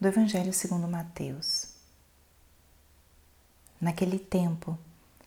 [0.00, 1.70] do Evangelho segundo Mateus.
[3.80, 4.78] Naquele tempo,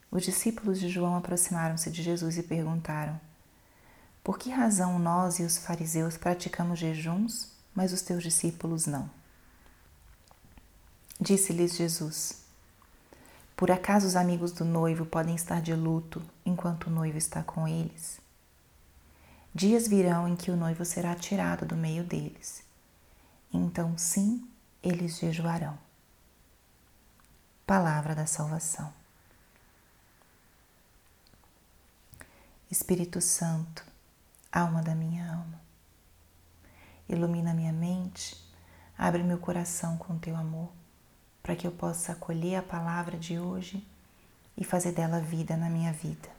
[0.10, 3.20] os discípulos de João aproximaram-se de Jesus e perguntaram:
[4.24, 9.10] Por que razão nós e os fariseus praticamos jejuns, mas os teus discípulos não?
[11.20, 12.42] Disse-lhes Jesus:
[13.58, 17.68] Por acaso os amigos do noivo podem estar de luto enquanto o noivo está com
[17.68, 18.22] eles?
[19.54, 22.64] Dias virão em que o noivo será tirado do meio deles.
[23.54, 24.48] Então, sim,
[24.84, 25.78] eles jejuarão.
[27.66, 28.92] Palavra da salvação.
[32.70, 33.86] Espírito Santo,
[34.52, 35.62] alma da minha alma,
[37.08, 38.42] ilumina minha mente,
[38.98, 40.70] abre meu coração com teu amor,
[41.44, 43.86] para que eu possa acolher a palavra de hoje
[44.56, 46.30] e fazer dela vida na minha vida.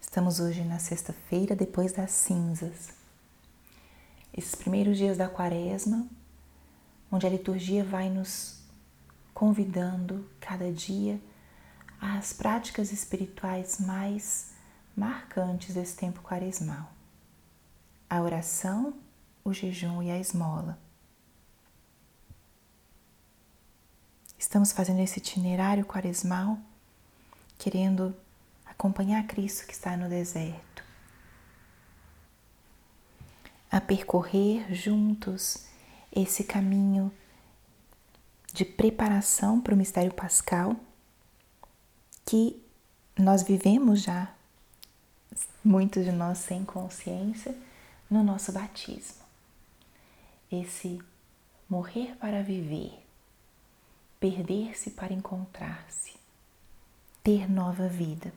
[0.00, 3.03] Estamos hoje na sexta-feira depois das cinzas
[4.36, 6.06] esses primeiros dias da quaresma,
[7.10, 8.60] onde a liturgia vai nos
[9.32, 11.20] convidando cada dia
[12.00, 14.52] às práticas espirituais mais
[14.96, 16.90] marcantes desse tempo quaresmal:
[18.10, 18.94] a oração,
[19.44, 20.78] o jejum e a esmola.
[24.36, 26.58] Estamos fazendo esse itinerário quaresmal,
[27.56, 28.14] querendo
[28.66, 30.83] acompanhar Cristo que está no deserto
[33.70, 35.66] a percorrer juntos
[36.14, 37.12] esse caminho
[38.52, 40.76] de preparação para o mistério pascal
[42.24, 42.62] que
[43.18, 44.32] nós vivemos já,
[45.64, 47.56] muitos de nós sem consciência,
[48.08, 49.22] no nosso batismo.
[50.50, 51.00] Esse
[51.68, 52.92] morrer para viver,
[54.20, 56.14] perder-se para encontrar-se,
[57.22, 58.32] ter nova vida.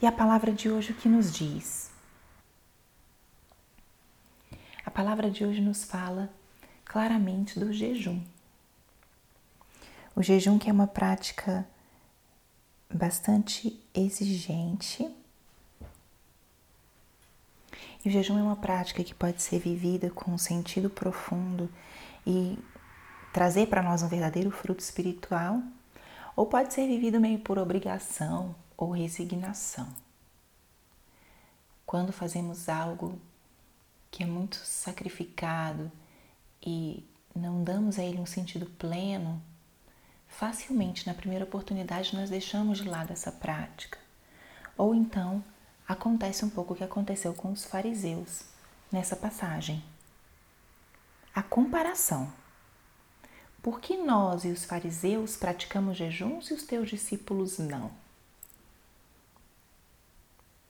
[0.00, 1.90] E a palavra de hoje o que nos diz?
[4.90, 6.30] Palavra de hoje nos fala
[6.84, 8.22] claramente do jejum.
[10.14, 11.66] O jejum que é uma prática
[12.92, 15.08] bastante exigente.
[18.04, 21.68] E o jejum é uma prática que pode ser vivida com um sentido profundo
[22.26, 22.58] e
[23.32, 25.60] trazer para nós um verdadeiro fruto espiritual,
[26.34, 29.88] ou pode ser vivido meio por obrigação ou resignação.
[31.84, 33.18] Quando fazemos algo
[34.16, 35.92] que é muito sacrificado
[36.66, 37.04] e
[37.34, 39.42] não damos a ele um sentido pleno,
[40.26, 43.98] facilmente na primeira oportunidade nós deixamos de lado essa prática.
[44.74, 45.44] Ou então
[45.86, 48.44] acontece um pouco o que aconteceu com os fariseus
[48.90, 49.84] nessa passagem.
[51.34, 52.32] A comparação.
[53.62, 57.90] Por que nós e os fariseus praticamos jejuns e os teus discípulos não?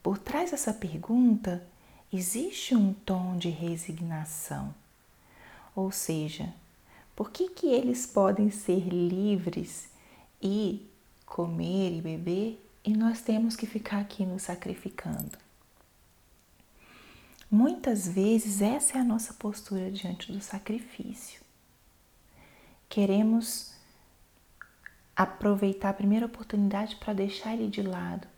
[0.03, 1.65] Por trás dessa pergunta
[2.13, 4.75] existe um tom de resignação.
[5.75, 6.53] Ou seja,
[7.15, 9.89] por que, que eles podem ser livres
[10.41, 10.87] e
[11.25, 15.39] comer e beber e nós temos que ficar aqui nos sacrificando?
[17.51, 21.41] Muitas vezes essa é a nossa postura diante do sacrifício.
[22.89, 23.73] Queremos
[25.15, 28.29] aproveitar a primeira oportunidade para deixar ele de lado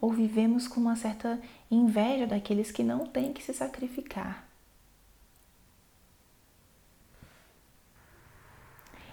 [0.00, 1.40] ou vivemos com uma certa
[1.70, 4.46] inveja daqueles que não têm que se sacrificar.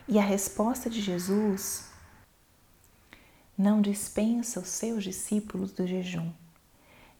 [0.08, 1.90] E a resposta de Jesus
[3.58, 6.32] não dispensa os seus discípulos do jejum,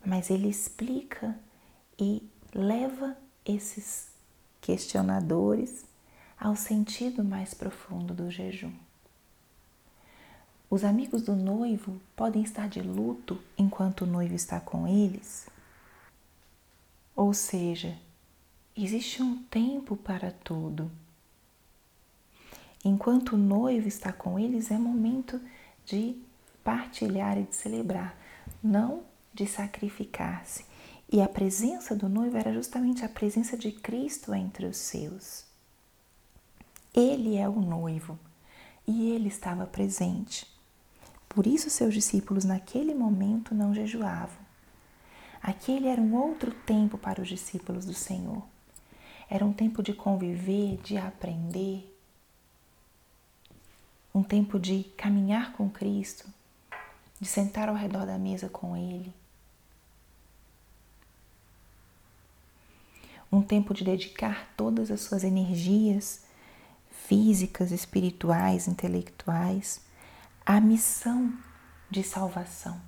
[0.06, 1.38] mas ele explica
[1.98, 4.10] e leva esses
[4.60, 5.86] questionadores
[6.38, 8.74] ao sentido mais profundo do jejum.
[10.72, 15.50] Os amigos do noivo podem estar de luto enquanto o noivo está com eles?
[17.14, 18.00] Ou seja,
[18.74, 20.90] existe um tempo para tudo.
[22.86, 25.42] Enquanto o noivo está com eles, é momento
[25.86, 26.16] de
[26.64, 28.16] partilhar e de celebrar,
[28.64, 29.04] não
[29.34, 30.64] de sacrificar-se.
[31.12, 35.44] E a presença do noivo era justamente a presença de Cristo entre os seus.
[36.94, 38.18] Ele é o noivo
[38.88, 40.51] e ele estava presente.
[41.34, 44.38] Por isso seus discípulos naquele momento não jejuavam.
[45.42, 48.44] Aquele era um outro tempo para os discípulos do Senhor.
[49.30, 51.88] Era um tempo de conviver, de aprender,
[54.14, 56.28] um tempo de caminhar com Cristo,
[57.18, 59.14] de sentar ao redor da mesa com Ele.
[63.32, 66.26] Um tempo de dedicar todas as suas energias
[66.92, 69.90] físicas, espirituais, intelectuais
[70.46, 71.34] a missão
[71.90, 72.82] de salvação,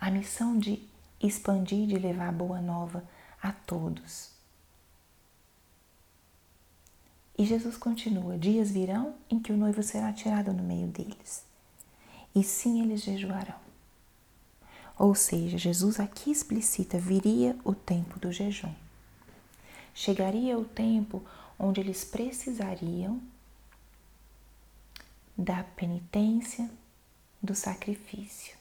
[0.00, 0.82] a missão de
[1.20, 3.04] expandir, de levar a boa nova
[3.42, 4.30] a todos.
[7.36, 11.44] E Jesus continua: Dias virão em que o noivo será tirado no meio deles,
[12.34, 13.68] e sim eles jejuarão.
[14.98, 18.74] Ou seja, Jesus aqui explicita: viria o tempo do jejum.
[19.94, 21.24] Chegaria o tempo
[21.58, 23.20] onde eles precisariam
[25.36, 26.68] da penitência,
[27.42, 28.56] do sacrifício.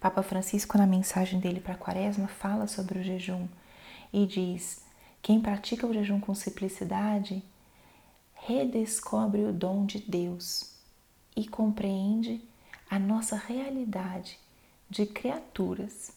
[0.00, 3.48] Papa Francisco, na mensagem dele para a Quaresma, fala sobre o jejum
[4.12, 4.82] e diz:
[5.22, 7.42] quem pratica o jejum com simplicidade
[8.34, 10.72] redescobre o dom de Deus
[11.34, 12.40] e compreende
[12.88, 14.38] a nossa realidade
[14.88, 16.12] de criaturas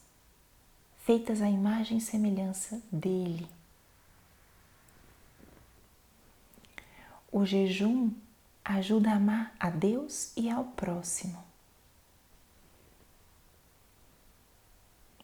[1.00, 3.48] feitas à imagem e semelhança dele.
[7.32, 8.12] O jejum
[8.78, 11.44] ajuda a amar a Deus e ao próximo.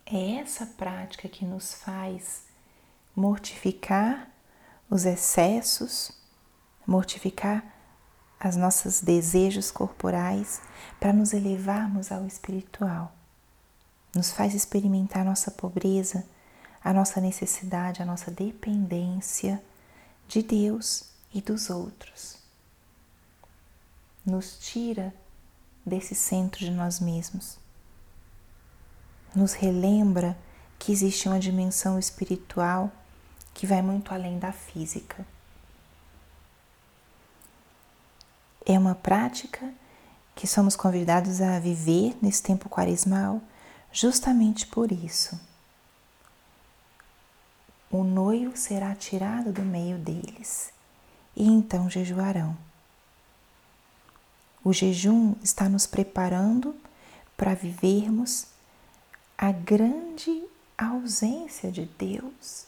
[0.03, 2.43] É essa prática que nos faz
[3.15, 4.29] mortificar
[4.89, 6.11] os excessos,
[6.85, 7.63] mortificar
[8.39, 10.61] as nossos desejos corporais
[10.99, 13.15] para nos elevarmos ao espiritual.
[14.15, 16.25] Nos faz experimentar nossa pobreza,
[16.83, 19.63] a nossa necessidade, a nossa dependência
[20.27, 22.34] de Deus e dos outros.
[24.25, 25.13] Nos tira
[25.85, 27.57] desse centro de nós mesmos.
[29.35, 30.37] Nos relembra
[30.79, 32.91] que existe uma dimensão espiritual
[33.53, 35.25] que vai muito além da física.
[38.65, 39.71] É uma prática
[40.35, 43.41] que somos convidados a viver nesse tempo quaresmal
[43.91, 45.39] justamente por isso.
[47.89, 50.73] O noivo será tirado do meio deles
[51.35, 52.57] e então jejuarão.
[54.65, 56.75] O jejum está nos preparando
[57.37, 58.47] para vivermos
[59.37, 60.43] a grande
[60.75, 62.65] ausência de Deus.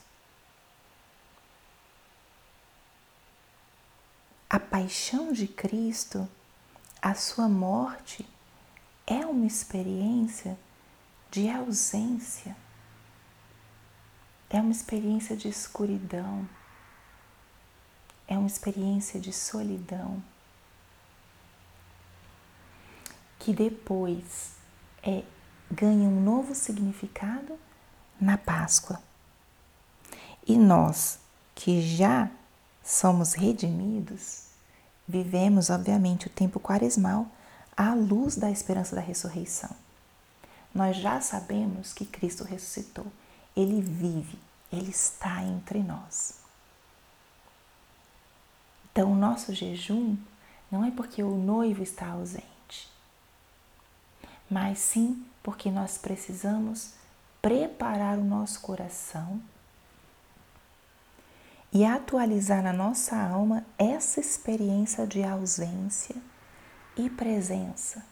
[4.48, 6.30] A paixão de Cristo,
[7.02, 8.30] a sua morte,
[9.08, 10.56] é uma experiência
[11.32, 12.56] de ausência,
[14.52, 16.48] é uma experiência de escuridão,
[18.28, 20.22] é uma experiência de solidão,
[23.48, 24.58] que depois
[25.02, 25.24] é,
[25.72, 27.58] ganha um novo significado
[28.20, 29.02] na Páscoa.
[30.46, 31.18] E nós
[31.56, 32.30] que já
[32.84, 34.48] somos redimidos,
[35.08, 37.26] vivemos, obviamente, o tempo quaresmal
[37.78, 39.74] à luz da esperança da ressurreição.
[40.76, 43.08] Nós já sabemos que Cristo ressuscitou,
[43.56, 44.38] ele vive,
[44.70, 46.42] ele está entre nós.
[48.92, 50.18] Então, o nosso jejum
[50.70, 52.57] não é porque o noivo está ausente,
[54.50, 56.94] mas sim porque nós precisamos
[57.42, 59.42] preparar o nosso coração
[61.72, 66.16] e atualizar na nossa alma essa experiência de ausência
[66.96, 68.04] e presença,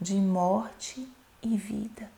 [0.00, 1.08] de morte
[1.42, 2.10] e vida.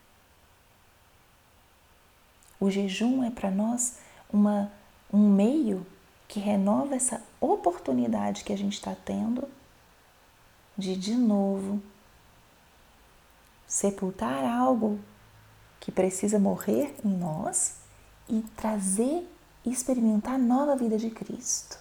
[2.58, 3.99] O jejum é para nós
[4.32, 4.70] uma,
[5.12, 5.87] um meio
[6.26, 9.49] que renova essa oportunidade que a gente está tendo
[10.76, 11.82] de, de novo,
[13.73, 15.01] sepultar algo
[15.81, 17.76] que precisa morrer em nós
[18.29, 19.26] e trazer
[19.64, 21.79] e experimentar a nova vida de Cristo.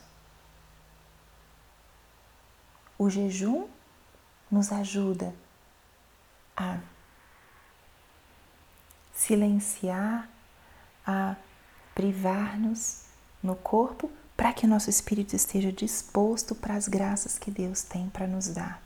[2.98, 3.67] O jejum
[4.50, 5.36] nos ajuda
[6.55, 6.79] a
[9.13, 10.29] silenciar,
[11.05, 11.36] a
[11.93, 13.03] privar-nos
[13.43, 18.10] no corpo para que o nosso espírito esteja disposto para as graças que Deus tem
[18.10, 18.81] para nos dar.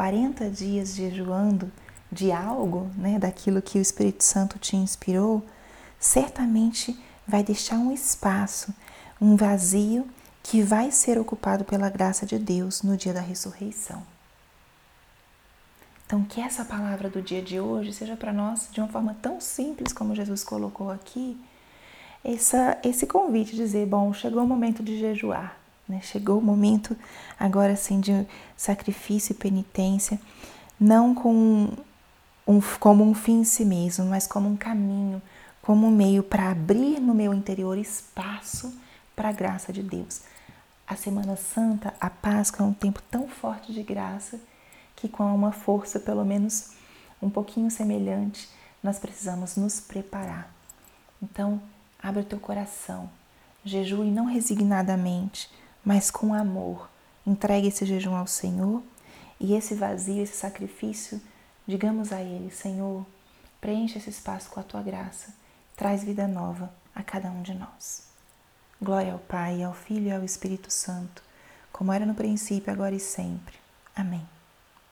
[0.00, 1.70] 40 dias jejuando
[2.10, 5.44] de algo, né, daquilo que o Espírito Santo te inspirou,
[5.98, 8.72] certamente vai deixar um espaço,
[9.20, 10.08] um vazio
[10.42, 14.02] que vai ser ocupado pela graça de Deus no dia da ressurreição.
[16.06, 19.38] Então, que essa palavra do dia de hoje seja para nós de uma forma tão
[19.38, 21.38] simples como Jesus colocou aqui,
[22.24, 25.59] essa, esse convite de dizer: bom, chegou o momento de jejuar,
[25.90, 26.00] né?
[26.02, 26.96] chegou o momento
[27.38, 30.20] agora sim de sacrifício e penitência,
[30.78, 31.68] não com
[32.46, 35.20] um, como um fim em si mesmo, mas como um caminho,
[35.60, 38.72] como um meio para abrir no meu interior espaço
[39.14, 40.22] para a graça de Deus.
[40.86, 44.40] A Semana Santa, a Páscoa é um tempo tão forte de graça
[44.96, 46.72] que com uma força pelo menos
[47.22, 48.48] um pouquinho semelhante,
[48.82, 50.52] nós precisamos nos preparar.
[51.22, 51.60] Então,
[52.02, 53.10] abre o teu coração,
[53.64, 55.50] jejue não resignadamente,
[55.84, 56.88] mas com amor.
[57.26, 58.82] Entregue esse jejum ao Senhor
[59.38, 61.20] e esse vazio, esse sacrifício,
[61.66, 63.04] digamos a Ele: Senhor,
[63.60, 65.40] preencha esse espaço com a tua graça
[65.80, 68.02] traz vida nova a cada um de nós.
[68.82, 71.22] Glória ao Pai, ao Filho e ao Espírito Santo,
[71.72, 73.54] como era no princípio, agora e sempre.
[73.96, 74.39] Amém.